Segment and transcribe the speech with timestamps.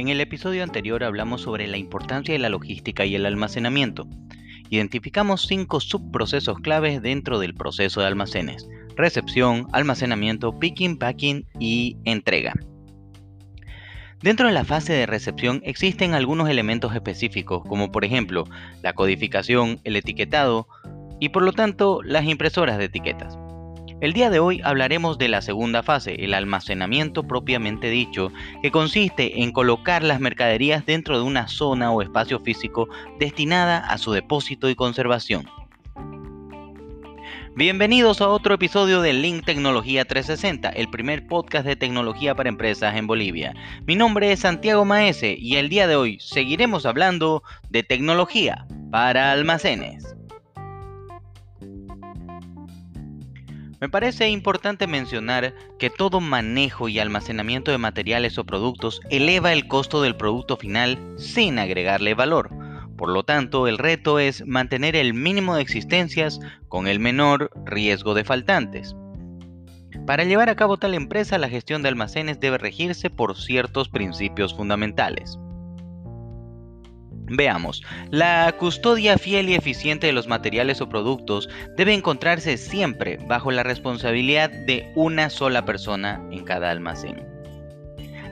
[0.00, 4.08] En el episodio anterior hablamos sobre la importancia de la logística y el almacenamiento.
[4.70, 8.66] Identificamos cinco subprocesos claves dentro del proceso de almacenes.
[8.96, 12.54] Recepción, almacenamiento, picking, packing y entrega.
[14.22, 18.46] Dentro de la fase de recepción existen algunos elementos específicos, como por ejemplo
[18.82, 20.66] la codificación, el etiquetado
[21.20, 23.36] y por lo tanto las impresoras de etiquetas.
[24.00, 28.32] El día de hoy hablaremos de la segunda fase, el almacenamiento propiamente dicho,
[28.62, 33.98] que consiste en colocar las mercaderías dentro de una zona o espacio físico destinada a
[33.98, 35.44] su depósito y conservación.
[37.54, 42.96] Bienvenidos a otro episodio de Link Tecnología 360, el primer podcast de tecnología para empresas
[42.96, 43.54] en Bolivia.
[43.86, 49.30] Mi nombre es Santiago Maese y el día de hoy seguiremos hablando de tecnología para
[49.32, 50.19] almacenes.
[53.80, 59.68] Me parece importante mencionar que todo manejo y almacenamiento de materiales o productos eleva el
[59.68, 62.50] costo del producto final sin agregarle valor.
[62.98, 68.12] Por lo tanto, el reto es mantener el mínimo de existencias con el menor riesgo
[68.12, 68.94] de faltantes.
[70.06, 74.54] Para llevar a cabo tal empresa, la gestión de almacenes debe regirse por ciertos principios
[74.54, 75.38] fundamentales.
[77.32, 83.52] Veamos, la custodia fiel y eficiente de los materiales o productos debe encontrarse siempre bajo
[83.52, 87.24] la responsabilidad de una sola persona en cada almacén.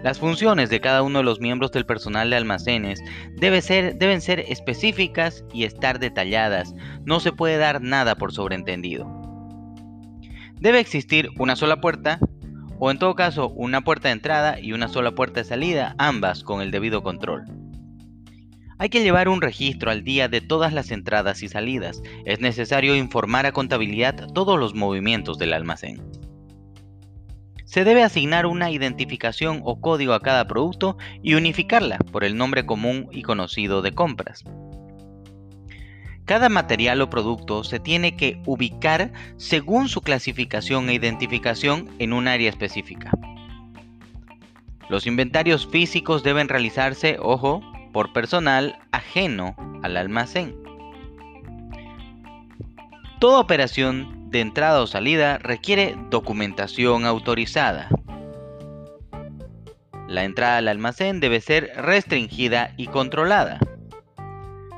[0.03, 3.01] Las funciones de cada uno de los miembros del personal de almacenes
[3.37, 6.75] deben ser específicas y estar detalladas,
[7.05, 9.07] no se puede dar nada por sobreentendido.
[10.61, 12.19] Debe existir una sola puerta,
[12.81, 16.43] o en todo caso una puerta de entrada y una sola puerta de salida, ambas
[16.43, 17.58] con el debido control.
[18.81, 22.01] Hay que llevar un registro al día de todas las entradas y salidas.
[22.25, 26.01] Es necesario informar a contabilidad todos los movimientos del almacén.
[27.65, 32.67] Se debe asignar una identificación o código a cada producto y unificarla por el nombre
[32.67, 34.45] común y conocido de compras.
[36.25, 42.29] Cada material o producto se tiene que ubicar según su clasificación e identificación en un
[42.29, 43.11] área específica.
[44.89, 47.61] Los inventarios físicos deben realizarse, ojo,
[47.99, 50.55] por personal ajeno al almacén.
[53.19, 57.89] Toda operación de entrada o salida requiere documentación autorizada.
[60.07, 63.59] La entrada al almacén debe ser restringida y controlada.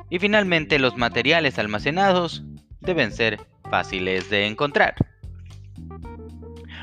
[0.08, 2.42] Y finalmente los materiales almacenados
[2.80, 3.38] deben ser
[3.68, 4.94] fáciles de encontrar.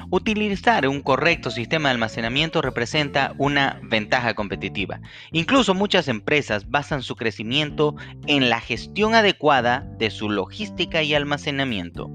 [0.10, 5.02] Utilizar un correcto sistema de almacenamiento representa una ventaja competitiva.
[5.34, 7.94] Incluso muchas empresas basan su crecimiento
[8.26, 12.10] en la gestión adecuada de su logística y almacenamiento.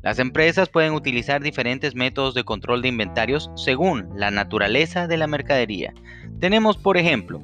[0.00, 5.26] Las empresas pueden utilizar diferentes métodos de control de inventarios según la naturaleza de la
[5.26, 5.92] mercadería.
[6.38, 7.42] Tenemos, por ejemplo,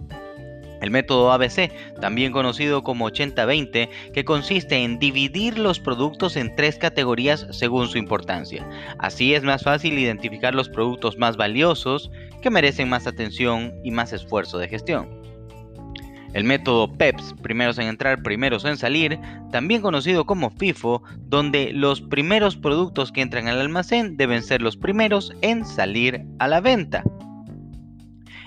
[0.85, 6.77] el método ABC, también conocido como 80-20, que consiste en dividir los productos en tres
[6.77, 8.69] categorías según su importancia.
[8.99, 12.11] Así es más fácil identificar los productos más valiosos
[12.43, 15.25] que merecen más atención y más esfuerzo de gestión.
[16.35, 19.21] El método PEPS, primeros en entrar, primeros en salir,
[19.53, 24.77] también conocido como FIFO, donde los primeros productos que entran al almacén deben ser los
[24.77, 27.05] primeros en salir a la venta.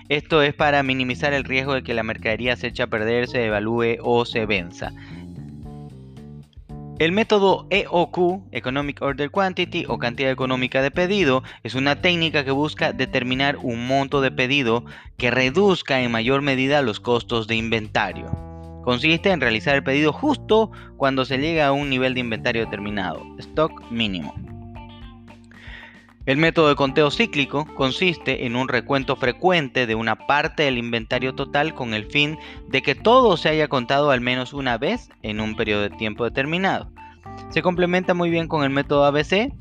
[0.09, 3.39] Esto es para minimizar el riesgo de que la mercadería se eche a perder, se
[3.39, 4.93] devalúe o se venza.
[6.99, 12.51] El método EOQ, Economic Order Quantity o cantidad económica de pedido, es una técnica que
[12.51, 14.83] busca determinar un monto de pedido
[15.17, 18.31] que reduzca en mayor medida los costos de inventario.
[18.83, 23.21] Consiste en realizar el pedido justo cuando se llega a un nivel de inventario determinado,
[23.37, 24.33] stock mínimo.
[26.27, 31.33] El método de conteo cíclico consiste en un recuento frecuente de una parte del inventario
[31.33, 35.39] total con el fin de que todo se haya contado al menos una vez en
[35.39, 36.91] un periodo de tiempo determinado.
[37.49, 39.53] Se complementa muy bien con el método ABC.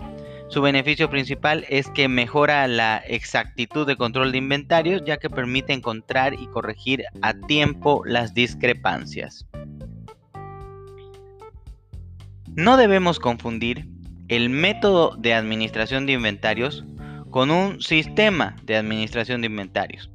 [0.48, 5.72] Su beneficio principal es que mejora la exactitud de control de inventarios ya que permite
[5.72, 9.46] encontrar y corregir a tiempo las discrepancias.
[12.56, 13.86] No debemos confundir
[14.28, 16.84] el método de administración de inventarios
[17.30, 20.10] con un sistema de administración de inventarios.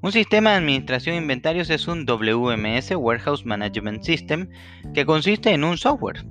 [0.00, 4.48] Un sistema de administración de inventarios es un WMS, Warehouse Management System,
[4.94, 6.24] que consiste en un software.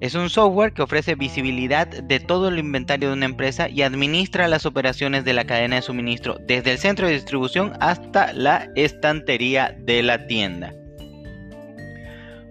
[0.00, 4.46] Es un software que ofrece visibilidad de todo el inventario de una empresa y administra
[4.46, 9.76] las operaciones de la cadena de suministro desde el centro de distribución hasta la estantería
[9.80, 10.77] de la tienda.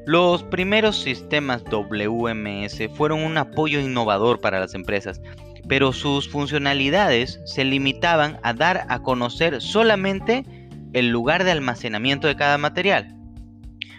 [0.08, 5.20] Los primeros sistemas WMS fueron un apoyo innovador para las empresas,
[5.68, 10.46] pero sus funcionalidades se limitaban a dar a conocer solamente
[10.94, 13.18] el lugar de almacenamiento de cada material.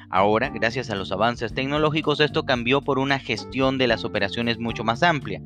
[0.09, 4.85] Ahora, gracias a los avances tecnológicos, esto cambió por una gestión de las operaciones mucho
[4.85, 5.43] más amplia,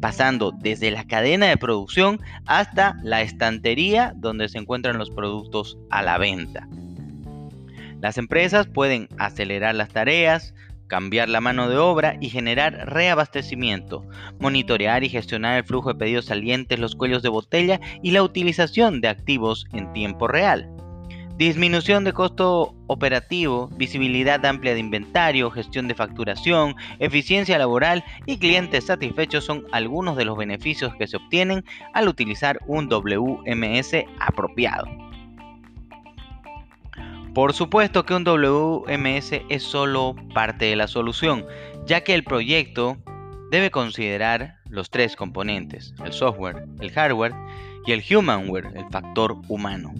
[0.00, 6.02] pasando desde la cadena de producción hasta la estantería donde se encuentran los productos a
[6.02, 6.68] la venta.
[8.04, 10.52] Las empresas pueden acelerar las tareas,
[10.88, 14.04] cambiar la mano de obra y generar reabastecimiento,
[14.38, 19.00] monitorear y gestionar el flujo de pedidos salientes, los cuellos de botella y la utilización
[19.00, 20.68] de activos en tiempo real.
[21.38, 28.84] Disminución de costo operativo, visibilidad amplia de inventario, gestión de facturación, eficiencia laboral y clientes
[28.84, 31.64] satisfechos son algunos de los beneficios que se obtienen
[31.94, 35.13] al utilizar un WMS apropiado.
[37.34, 41.44] Por supuesto que un WMS es solo parte de la solución,
[41.84, 42.96] ya que el proyecto
[43.50, 47.34] debe considerar los tres componentes, el software, el hardware
[47.86, 49.92] y el humanware, el factor humano.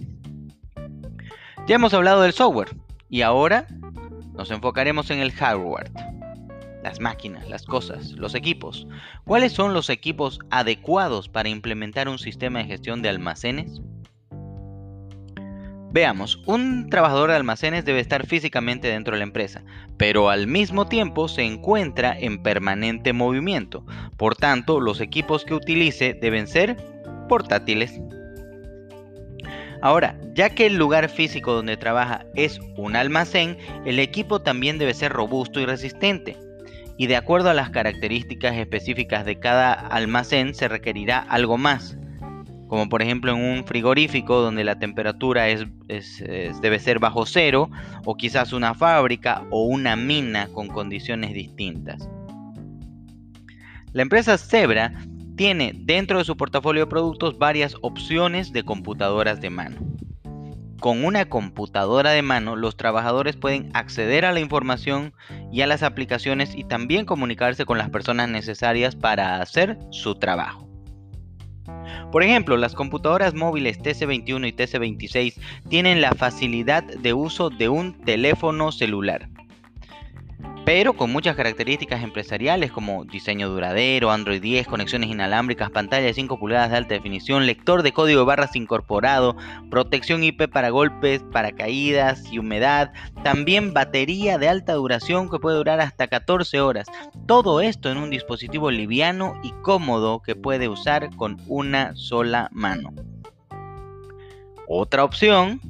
[1.67, 2.73] Ya hemos hablado del software
[3.09, 3.67] y ahora
[4.33, 5.91] nos enfocaremos en el hardware.
[6.83, 8.87] Las máquinas, las cosas, los equipos.
[9.25, 13.81] ¿Cuáles son los equipos adecuados para implementar un sistema de gestión de almacenes?
[15.95, 19.63] Veamos, un trabajador de almacenes debe estar físicamente dentro de la empresa,
[19.95, 23.85] pero al mismo tiempo se encuentra en permanente movimiento.
[24.17, 26.75] Por tanto, los equipos que utilice deben ser
[27.29, 28.01] portátiles.
[29.81, 34.93] Ahora, ya que el lugar físico donde trabaja es un almacén, el equipo también debe
[34.93, 36.35] ser robusto y resistente.
[36.97, 41.97] Y de acuerdo a las características específicas de cada almacén se requerirá algo más.
[42.67, 45.65] Como por ejemplo en un frigorífico donde la temperatura es,
[46.61, 47.69] debe ser bajo cero,
[48.05, 52.09] o quizás una fábrica o una mina con condiciones distintas.
[53.93, 54.93] La empresa Zebra
[55.35, 59.77] tiene dentro de su portafolio de productos varias opciones de computadoras de mano.
[60.79, 65.13] Con una computadora de mano, los trabajadores pueden acceder a la información
[65.51, 70.69] y a las aplicaciones y también comunicarse con las personas necesarias para hacer su trabajo.
[72.15, 75.33] Por ejemplo, las computadoras móviles TC21 y TC26
[75.67, 79.27] tienen la facilidad de uso de un teléfono celular
[80.65, 86.39] pero con muchas características empresariales como diseño duradero, Android 10, conexiones inalámbricas, pantalla de 5
[86.39, 89.37] pulgadas de alta definición, lector de código de barras incorporado,
[89.69, 92.91] protección IP para golpes, para caídas y humedad,
[93.23, 96.87] también batería de alta duración que puede durar hasta 14 horas.
[97.27, 102.91] Todo esto en un dispositivo liviano y cómodo que puede usar con una sola mano.
[104.67, 105.61] Otra opción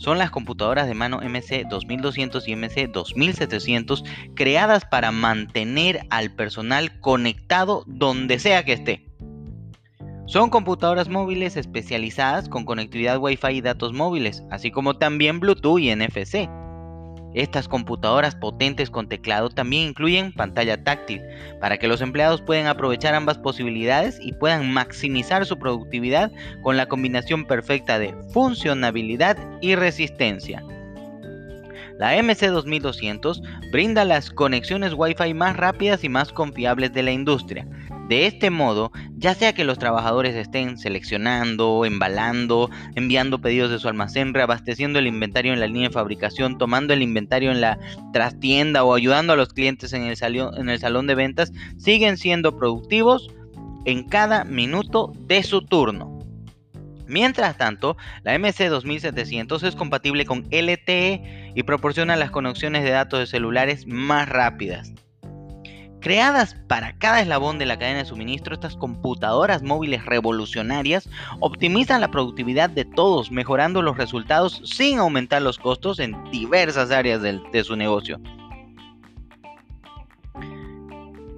[0.00, 4.02] son las computadoras de mano MC 2200 y MC 2700
[4.34, 9.06] creadas para mantener al personal conectado donde sea que esté.
[10.24, 15.94] Son computadoras móviles especializadas con conectividad Wi-Fi y datos móviles, así como también Bluetooth y
[15.94, 16.48] NFC.
[17.34, 21.22] Estas computadoras potentes con teclado también incluyen pantalla táctil
[21.60, 26.32] para que los empleados puedan aprovechar ambas posibilidades y puedan maximizar su productividad
[26.62, 30.64] con la combinación perfecta de funcionabilidad y resistencia.
[32.00, 37.68] La MC2200 brinda las conexiones Wi-Fi más rápidas y más confiables de la industria,
[38.08, 43.86] de este modo, ya sea que los trabajadores estén seleccionando, embalando, enviando pedidos de su
[43.86, 47.78] almacén, reabasteciendo el inventario en la línea de fabricación, tomando el inventario en la
[48.14, 50.16] trastienda o ayudando a los clientes en el,
[50.56, 53.28] en el salón de ventas, siguen siendo productivos
[53.84, 56.18] en cada minuto de su turno.
[57.06, 63.26] Mientras tanto, la MC2700 es compatible con LTE y proporciona las conexiones de datos de
[63.26, 64.92] celulares más rápidas.
[66.00, 72.10] Creadas para cada eslabón de la cadena de suministro, estas computadoras móviles revolucionarias optimizan la
[72.10, 77.76] productividad de todos, mejorando los resultados sin aumentar los costos en diversas áreas de, su
[77.76, 78.18] negocio.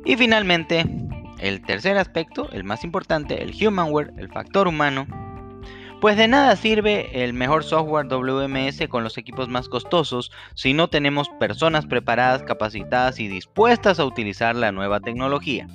[0.04, 0.87] Y finalmente,
[1.40, 5.09] el tercer aspecto, el más importante, el humanware, el factor humano,
[6.03, 10.89] pues de nada sirve el mejor software WMS con los equipos más costosos si no
[10.89, 15.69] tenemos personas preparadas, capacitadas y dispuestas a utilizar la nueva tecnología.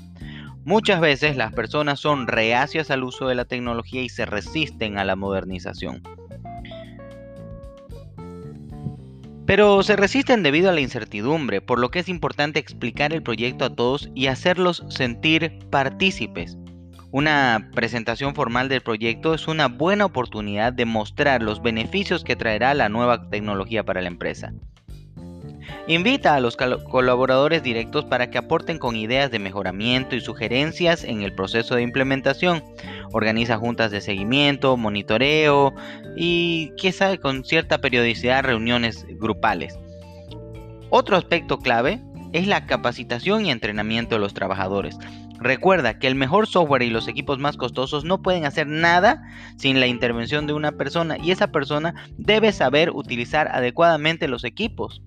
[0.66, 5.06] Muchas veces las personas son reacias al uso de la tecnología y se resisten a
[5.06, 6.04] la modernización.
[9.46, 13.64] Pero se resisten debido a la incertidumbre, por lo que es importante explicar el proyecto
[13.64, 16.58] a todos y hacerlos sentir partícipes.
[17.12, 22.74] Una presentación formal del proyecto es una buena oportunidad de mostrar los beneficios que traerá
[22.74, 24.54] la nueva tecnología para la empresa.
[25.88, 31.22] Invita a los colaboradores directos para que aporten con ideas de mejoramiento y sugerencias en
[31.22, 32.62] el proceso de implementación.
[33.14, 35.74] Organiza juntas de seguimiento, monitoreo
[36.18, 39.80] y, quizá con cierta periodicidad, reuniones grupales.
[40.90, 42.02] Otro aspecto clave
[42.34, 44.98] es la capacitación y entrenamiento de los trabajadores.
[45.40, 49.24] Recuerda que el mejor software y los equipos más costosos no pueden hacer nada
[49.56, 55.02] sin la intervención de una persona y esa persona debe saber utilizar adecuadamente los equipos.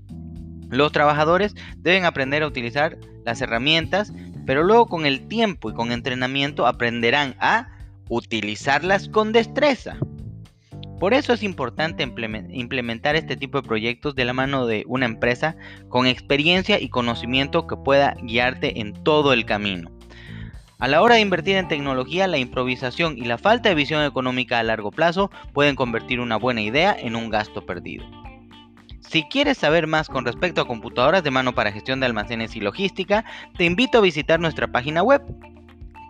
[0.69, 4.13] Los trabajadores deben aprender a utilizar las herramientas,
[4.47, 7.69] pero luego con el tiempo y con entrenamiento aprenderán a
[8.09, 9.97] utilizarlas con destreza.
[11.01, 15.57] Por eso es importante implementar este tipo de proyectos de la mano de una empresa
[15.89, 19.91] con experiencia y conocimiento que pueda guiarte en todo el camino.
[20.81, 24.59] A la hora de invertir en tecnología, la improvisación y la falta de visión económica
[24.59, 28.07] a largo plazo pueden convertir una buena idea en un gasto perdido.
[29.01, 32.61] Si quieres saber más con respecto a computadoras de mano para gestión de almacenes y
[32.61, 33.27] logística,
[33.59, 35.23] te invito a visitar nuestra página web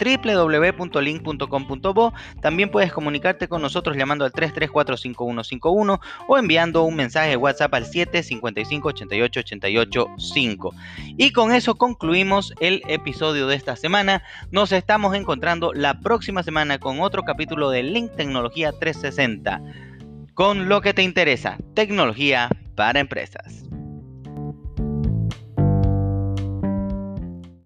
[0.01, 2.15] www.link.com.bo.
[2.41, 7.85] También puedes comunicarte con nosotros llamando al 3345151 o enviando un mensaje de WhatsApp al
[7.85, 10.75] 755888885.
[11.17, 14.23] Y con eso concluimos el episodio de esta semana.
[14.51, 19.63] Nos estamos encontrando la próxima semana con otro capítulo de Link Tecnología 360
[20.35, 23.70] con lo que te interesa, tecnología para empresas.